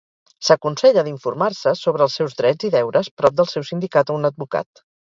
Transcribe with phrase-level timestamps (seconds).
[0.45, 4.89] S'aconsella d'informar-se sobre els seus drets i deures prop del seu sindicat o un advocat.